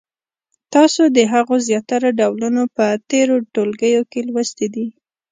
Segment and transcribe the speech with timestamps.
[0.73, 4.87] تاسو د هغو زیاتره ډولونه په تېرو ټولګیو کې لوستي دي.